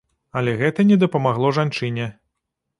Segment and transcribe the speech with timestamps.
[0.39, 2.11] Але гэта не дапамагло жанчыне.